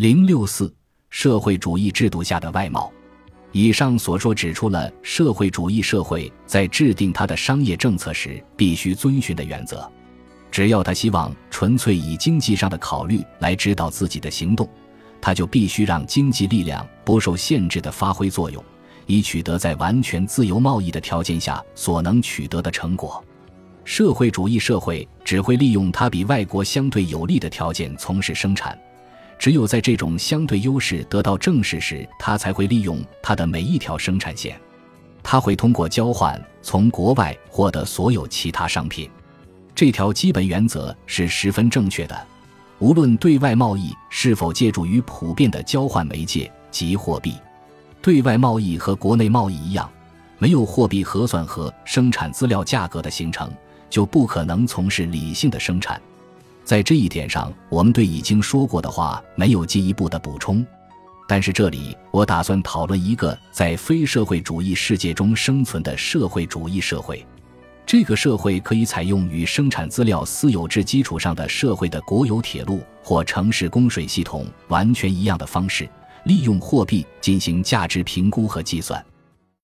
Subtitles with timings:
[0.00, 0.74] 零六四
[1.10, 2.90] 社会主义制度下的外贸。
[3.52, 9.86] 以上所说指出了社会主义社会在制定它的商业政策时必须遵循的原则。
[10.50, 14.66] 只要他希望纯粹以经济上的考虑来指导自己的行动，
[15.20, 18.64] 他就必须让经济力量不受限制地发挥作用，
[19.04, 23.22] 以取得在完全自由贸易的条件下所能取得的成果。
[23.84, 28.78] 社会主义社会只会利用它比外国相对有利的条件从事生产。
[29.40, 34.60] 只有在这种相对优势得到证实时，他才会利用他的每一条生产线。
[35.22, 39.10] 他会通过交换从国外获得所有其他商品。
[39.74, 42.26] 这条基本原则是十分正确的。
[42.80, 47.34] 无论对外贸易是否借助于普遍的交换媒介及货币，
[48.02, 49.90] 对外贸易和国内贸易一样，
[50.36, 53.50] 没有货币核算和生产资料价格的形成，
[53.88, 55.98] 就不可能从事理性的生产。
[56.64, 60.64] 在这一点上，我们对已经说过的话没有进一步的补充。
[61.26, 67.24] 但是这里我打算讨论一个在非社会主义世界中生存的社会主义社会。
[67.86, 75.88] 这个社会可以采用与生产资料私有制基础上的社会的国有铁路或城市供水系统完全一样的方式，
[76.24, 79.04] 利用货币进行价值评估和计算。